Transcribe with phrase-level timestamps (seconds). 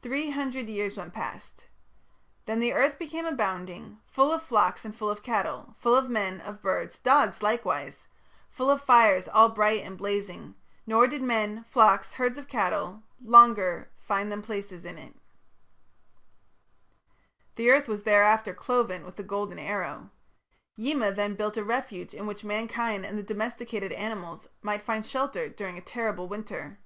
[0.00, 1.66] Three hundred years went past
[2.46, 6.40] Then the earth became abounding, Full of flocks and full of cattle, Full of men,
[6.40, 8.08] of birds, dogs likewise,
[8.48, 10.54] Full of fires all bright and blazing,
[10.86, 15.12] Nor did men, flocks, herds of cattle, Longer find them places in it.
[15.12, 16.22] Jackson's
[17.10, 17.52] Translation.
[17.56, 20.08] The earth was thereafter cloven with a golden arrow.
[20.76, 25.50] Yima then built a refuge in which mankind and the domesticated animals might find shelter
[25.50, 26.78] during a terrible winter.